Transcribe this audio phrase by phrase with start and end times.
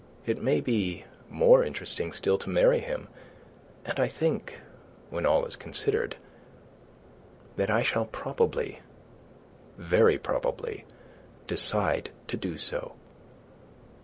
[0.25, 3.07] It may be more interesting still to marry him,
[3.85, 4.57] and I think,
[5.11, 6.15] when all is considered,
[7.55, 8.79] that I shall probably
[9.77, 10.85] very probably
[11.45, 12.93] decide to do so."